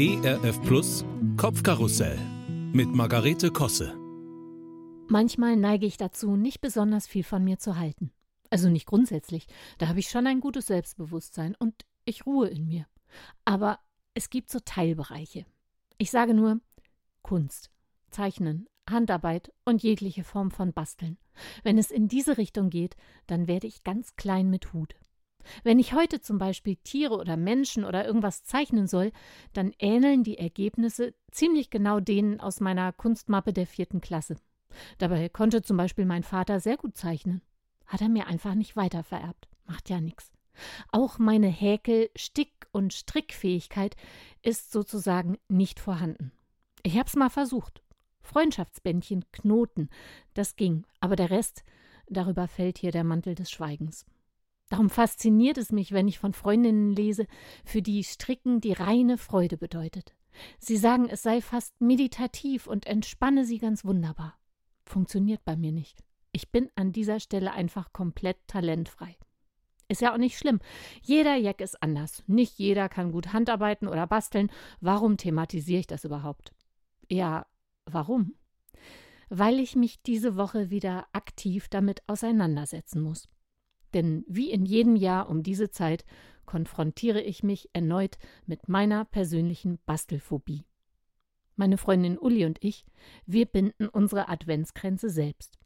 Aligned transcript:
ERF 0.00 0.62
Plus 0.62 1.04
Kopfkarussell 1.36 2.16
mit 2.72 2.86
Margarete 2.94 3.50
Kosse. 3.50 3.98
Manchmal 5.08 5.56
neige 5.56 5.86
ich 5.86 5.96
dazu, 5.96 6.36
nicht 6.36 6.60
besonders 6.60 7.08
viel 7.08 7.24
von 7.24 7.42
mir 7.42 7.58
zu 7.58 7.76
halten. 7.76 8.12
Also 8.48 8.68
nicht 8.68 8.86
grundsätzlich, 8.86 9.48
da 9.78 9.88
habe 9.88 9.98
ich 9.98 10.08
schon 10.08 10.28
ein 10.28 10.38
gutes 10.38 10.68
Selbstbewusstsein 10.68 11.56
und 11.58 11.84
ich 12.04 12.26
ruhe 12.26 12.46
in 12.46 12.68
mir. 12.68 12.86
Aber 13.44 13.80
es 14.14 14.30
gibt 14.30 14.52
so 14.52 14.60
Teilbereiche. 14.64 15.46
Ich 15.96 16.12
sage 16.12 16.32
nur 16.32 16.60
Kunst, 17.22 17.72
Zeichnen, 18.08 18.68
Handarbeit 18.88 19.52
und 19.64 19.82
jegliche 19.82 20.22
Form 20.22 20.52
von 20.52 20.72
Basteln. 20.72 21.18
Wenn 21.64 21.76
es 21.76 21.90
in 21.90 22.06
diese 22.06 22.38
Richtung 22.38 22.70
geht, 22.70 22.94
dann 23.26 23.48
werde 23.48 23.66
ich 23.66 23.82
ganz 23.82 24.14
klein 24.14 24.48
mit 24.48 24.72
Hut. 24.72 24.94
Wenn 25.62 25.78
ich 25.78 25.94
heute 25.94 26.20
zum 26.20 26.38
Beispiel 26.38 26.76
Tiere 26.76 27.16
oder 27.16 27.36
Menschen 27.36 27.84
oder 27.84 28.06
irgendwas 28.06 28.44
zeichnen 28.44 28.86
soll, 28.86 29.12
dann 29.52 29.72
ähneln 29.78 30.22
die 30.22 30.38
Ergebnisse 30.38 31.14
ziemlich 31.30 31.70
genau 31.70 32.00
denen 32.00 32.40
aus 32.40 32.60
meiner 32.60 32.92
Kunstmappe 32.92 33.52
der 33.52 33.66
vierten 33.66 34.00
Klasse. 34.00 34.36
Dabei 34.98 35.28
konnte 35.28 35.62
zum 35.62 35.76
Beispiel 35.76 36.04
mein 36.04 36.22
Vater 36.22 36.60
sehr 36.60 36.76
gut 36.76 36.96
zeichnen. 36.96 37.42
Hat 37.86 38.00
er 38.00 38.08
mir 38.08 38.26
einfach 38.26 38.54
nicht 38.54 38.76
weitervererbt. 38.76 39.48
Macht 39.66 39.88
ja 39.90 40.00
nichts. 40.00 40.30
Auch 40.90 41.18
meine 41.18 41.48
Häkel-, 41.48 42.10
Stick- 42.16 42.66
und 42.72 42.92
Strickfähigkeit 42.92 43.96
ist 44.42 44.72
sozusagen 44.72 45.38
nicht 45.48 45.80
vorhanden. 45.80 46.32
Ich 46.82 46.98
hab's 46.98 47.16
mal 47.16 47.30
versucht. 47.30 47.82
Freundschaftsbändchen, 48.20 49.24
Knoten, 49.32 49.88
das 50.34 50.56
ging, 50.56 50.84
aber 51.00 51.16
der 51.16 51.30
Rest, 51.30 51.64
darüber 52.08 52.46
fällt 52.46 52.78
hier 52.78 52.92
der 52.92 53.04
Mantel 53.04 53.34
des 53.34 53.50
Schweigens. 53.50 54.04
Darum 54.68 54.90
fasziniert 54.90 55.56
es 55.56 55.72
mich, 55.72 55.92
wenn 55.92 56.08
ich 56.08 56.18
von 56.18 56.32
Freundinnen 56.32 56.94
lese, 56.94 57.26
für 57.64 57.82
die 57.82 58.04
Stricken 58.04 58.60
die 58.60 58.72
reine 58.72 59.16
Freude 59.16 59.56
bedeutet. 59.56 60.14
Sie 60.58 60.76
sagen, 60.76 61.08
es 61.08 61.22
sei 61.22 61.40
fast 61.40 61.80
meditativ 61.80 62.66
und 62.66 62.86
entspanne 62.86 63.44
sie 63.44 63.58
ganz 63.58 63.84
wunderbar. 63.84 64.38
Funktioniert 64.84 65.44
bei 65.44 65.56
mir 65.56 65.72
nicht. 65.72 66.04
Ich 66.32 66.50
bin 66.50 66.70
an 66.74 66.92
dieser 66.92 67.20
Stelle 67.20 67.52
einfach 67.52 67.92
komplett 67.92 68.36
talentfrei. 68.46 69.16
Ist 69.88 70.02
ja 70.02 70.12
auch 70.12 70.18
nicht 70.18 70.38
schlimm. 70.38 70.60
Jeder 71.00 71.36
Jack 71.36 71.62
ist 71.62 71.82
anders. 71.82 72.22
Nicht 72.26 72.58
jeder 72.58 72.90
kann 72.90 73.10
gut 73.10 73.32
Handarbeiten 73.32 73.88
oder 73.88 74.06
basteln. 74.06 74.50
Warum 74.80 75.16
thematisiere 75.16 75.80
ich 75.80 75.86
das 75.86 76.04
überhaupt? 76.04 76.52
Ja, 77.10 77.46
warum? 77.86 78.34
Weil 79.30 79.58
ich 79.58 79.76
mich 79.76 80.02
diese 80.02 80.36
Woche 80.36 80.68
wieder 80.68 81.06
aktiv 81.12 81.68
damit 81.68 82.02
auseinandersetzen 82.06 83.00
muss. 83.00 83.28
Denn 83.94 84.24
wie 84.28 84.50
in 84.50 84.64
jedem 84.64 84.96
Jahr 84.96 85.28
um 85.28 85.42
diese 85.42 85.70
Zeit 85.70 86.04
konfrontiere 86.46 87.20
ich 87.20 87.42
mich 87.42 87.68
erneut 87.72 88.18
mit 88.46 88.68
meiner 88.68 89.04
persönlichen 89.04 89.78
Bastelphobie. 89.86 90.64
Meine 91.56 91.76
Freundin 91.76 92.18
Uli 92.18 92.46
und 92.46 92.62
ich, 92.62 92.86
wir 93.26 93.46
binden 93.46 93.88
unsere 93.88 94.28
Adventskränze 94.28 95.10
selbst. 95.10 95.58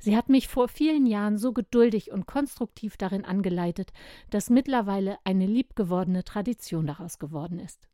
Sie 0.00 0.16
hat 0.16 0.28
mich 0.28 0.48
vor 0.48 0.68
vielen 0.68 1.06
Jahren 1.06 1.38
so 1.38 1.52
geduldig 1.52 2.10
und 2.10 2.26
konstruktiv 2.26 2.96
darin 2.96 3.24
angeleitet, 3.24 3.92
dass 4.30 4.50
mittlerweile 4.50 5.18
eine 5.24 5.46
liebgewordene 5.46 6.24
Tradition 6.24 6.86
daraus 6.86 7.18
geworden 7.18 7.58
ist. 7.58 7.86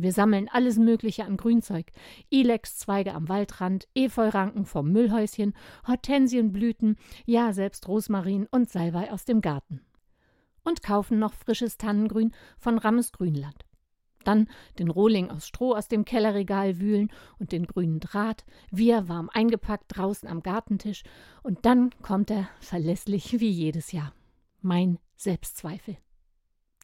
Wir 0.00 0.12
sammeln 0.12 0.48
alles 0.48 0.78
Mögliche 0.78 1.24
an 1.24 1.36
Grünzeug: 1.36 1.90
Ilexzweige 2.30 3.12
am 3.14 3.28
Waldrand, 3.28 3.88
Efeuranken 3.94 4.64
vom 4.64 4.92
Müllhäuschen, 4.92 5.54
Hortensienblüten, 5.88 6.96
ja 7.26 7.52
selbst 7.52 7.88
Rosmarin 7.88 8.46
und 8.52 8.70
Salbei 8.70 9.12
aus 9.12 9.24
dem 9.24 9.40
Garten. 9.40 9.80
Und 10.62 10.84
kaufen 10.84 11.18
noch 11.18 11.34
frisches 11.34 11.78
Tannengrün 11.78 12.32
von 12.58 12.78
Rammes 12.78 13.10
Grünland. 13.10 13.64
Dann 14.22 14.48
den 14.78 14.88
Rohling 14.88 15.30
aus 15.30 15.48
Stroh 15.48 15.74
aus 15.74 15.88
dem 15.88 16.04
Kellerregal 16.04 16.78
wühlen 16.78 17.10
und 17.40 17.50
den 17.50 17.66
grünen 17.66 17.98
Draht, 17.98 18.44
wir 18.70 19.08
warm 19.08 19.28
eingepackt 19.32 19.86
draußen 19.88 20.28
am 20.28 20.44
Gartentisch, 20.44 21.02
und 21.42 21.66
dann 21.66 21.90
kommt 22.02 22.30
er 22.30 22.48
verlässlich 22.60 23.40
wie 23.40 23.50
jedes 23.50 23.90
Jahr. 23.90 24.12
Mein 24.60 25.00
Selbstzweifel. 25.16 25.96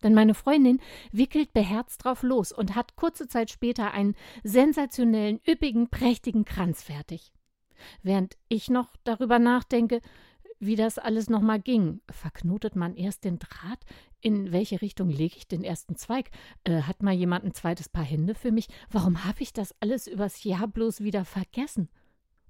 Denn 0.05 0.15
meine 0.15 0.35
Freundin 0.35 0.81
wickelt 1.11 1.53
beherzt 1.53 2.05
drauf 2.05 2.23
los 2.23 2.53
und 2.53 2.77
hat 2.77 2.95
kurze 2.95 3.27
Zeit 3.27 3.51
später 3.51 3.93
einen 3.93 4.15
sensationellen, 4.45 5.41
üppigen, 5.49 5.89
prächtigen 5.89 6.45
Kranz 6.45 6.83
fertig. 6.85 7.33
Während 8.03 8.37
ich 8.49 8.71
noch 8.71 8.95
darüber 9.03 9.41
nachdenke, 9.41 10.01
wie 10.61 10.77
das 10.77 10.99
alles 10.99 11.29
nochmal 11.29 11.61
ging. 11.61 12.01
Verknotet 12.11 12.77
man 12.77 12.95
erst 12.95 13.25
den 13.25 13.39
Draht? 13.39 13.85
In 14.21 14.53
welche 14.53 14.81
Richtung 14.81 15.09
lege 15.11 15.37
ich 15.37 15.49
den 15.49 15.65
ersten 15.65 15.97
Zweig? 15.97 16.31
Äh, 16.65 16.83
hat 16.83 17.03
mal 17.03 17.13
jemand 17.13 17.45
ein 17.45 17.55
zweites 17.55 17.89
Paar 17.89 18.05
Hände 18.05 18.35
für 18.35 18.53
mich? 18.53 18.69
Warum 18.91 19.25
habe 19.25 19.43
ich 19.43 19.53
das 19.53 19.75
alles 19.81 20.07
übers 20.07 20.45
Jahr 20.45 20.69
bloß 20.69 21.01
wieder 21.01 21.25
vergessen? 21.25 21.89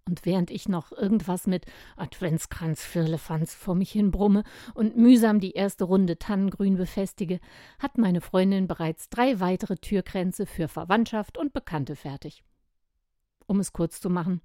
Und 0.06 0.26
während 0.26 0.50
ich 0.50 0.68
noch 0.68 0.92
irgendwas 0.92 1.46
mit 1.46 1.64
Adventskranz 1.96 2.84
Firlefanz 2.84 3.54
vor 3.54 3.74
mich 3.74 3.90
hin 3.90 4.10
brumme 4.10 4.44
und 4.74 4.96
mühsam 4.96 5.40
die 5.40 5.52
erste 5.52 5.84
Runde 5.84 6.18
Tannengrün 6.18 6.76
befestige, 6.76 7.40
hat 7.78 7.96
meine 7.96 8.20
Freundin 8.20 8.66
bereits 8.66 9.08
drei 9.08 9.40
weitere 9.40 9.76
Türkränze 9.76 10.44
für 10.44 10.68
Verwandtschaft 10.68 11.38
und 11.38 11.54
Bekannte 11.54 11.96
fertig. 11.96 12.44
Um 13.46 13.60
es 13.60 13.72
kurz 13.72 14.00
zu 14.00 14.10
machen, 14.10 14.42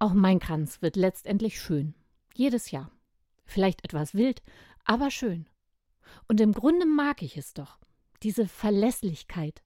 auch 0.00 0.14
mein 0.14 0.40
Kranz 0.40 0.82
wird 0.82 0.96
letztendlich 0.96 1.60
schön. 1.60 1.94
Jedes 2.34 2.72
Jahr. 2.72 2.90
Vielleicht 3.44 3.84
etwas 3.84 4.14
wild, 4.14 4.42
aber 4.84 5.12
schön. 5.12 5.46
Und 6.26 6.40
im 6.40 6.52
Grunde 6.52 6.86
mag 6.86 7.22
ich 7.22 7.36
es 7.36 7.54
doch. 7.54 7.78
Diese 8.22 8.48
Verlässlichkeit, 8.48 9.62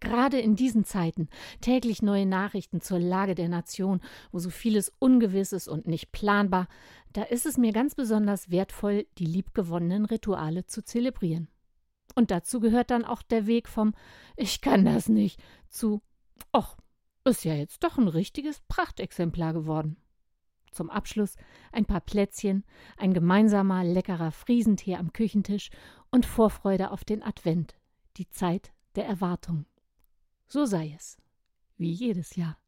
Gerade 0.00 0.38
in 0.38 0.54
diesen 0.54 0.84
Zeiten 0.84 1.28
täglich 1.60 2.02
neue 2.02 2.26
Nachrichten 2.26 2.80
zur 2.80 3.00
Lage 3.00 3.34
der 3.34 3.48
Nation, 3.48 4.00
wo 4.30 4.38
so 4.38 4.50
vieles 4.50 4.92
ungewiss 4.98 5.52
ist 5.52 5.68
und 5.68 5.86
nicht 5.86 6.12
planbar, 6.12 6.68
da 7.12 7.22
ist 7.22 7.46
es 7.46 7.58
mir 7.58 7.72
ganz 7.72 7.94
besonders 7.94 8.50
wertvoll, 8.50 9.06
die 9.18 9.24
liebgewonnenen 9.24 10.04
Rituale 10.04 10.66
zu 10.66 10.84
zelebrieren. 10.84 11.48
Und 12.14 12.30
dazu 12.30 12.60
gehört 12.60 12.90
dann 12.90 13.04
auch 13.04 13.22
der 13.22 13.46
Weg 13.46 13.68
vom 13.68 13.94
Ich 14.36 14.60
kann 14.60 14.84
das 14.84 15.08
nicht 15.08 15.40
zu 15.68 16.00
Och, 16.56 16.76
ist 17.24 17.44
ja 17.44 17.54
jetzt 17.54 17.82
doch 17.84 17.98
ein 17.98 18.08
richtiges 18.08 18.60
Prachtexemplar 18.68 19.52
geworden. 19.52 19.96
Zum 20.72 20.90
Abschluss 20.90 21.36
ein 21.72 21.86
paar 21.86 22.00
Plätzchen, 22.00 22.64
ein 22.96 23.14
gemeinsamer 23.14 23.84
leckerer 23.84 24.30
Friesentee 24.30 24.96
am 24.96 25.12
Küchentisch 25.12 25.70
und 26.10 26.26
Vorfreude 26.26 26.90
auf 26.90 27.04
den 27.04 27.22
Advent, 27.22 27.74
die 28.16 28.28
Zeit 28.28 28.72
der 28.94 29.06
Erwartung. 29.06 29.66
So 30.48 30.64
sei 30.64 30.94
es, 30.96 31.18
wie 31.76 31.92
jedes 31.92 32.34
Jahr. 32.36 32.58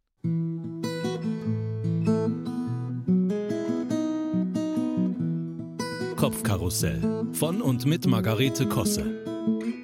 Kopfkarussell 6.17 7.27
von 7.33 7.63
und 7.63 7.87
mit 7.87 8.07
Margarete 8.07 8.69
Kosse. 8.69 9.25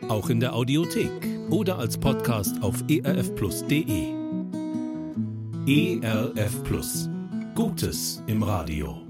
Auch 0.08 0.28
in 0.28 0.40
der 0.40 0.54
Audiothek 0.54 1.10
oder 1.50 1.78
als 1.78 1.96
Podcast 1.96 2.62
auf 2.62 2.84
erfplus.de. 2.88 4.12
ERF 5.66 6.62
Plus. 6.64 7.08
Gutes 7.54 8.22
im 8.26 8.42
Radio. 8.42 9.06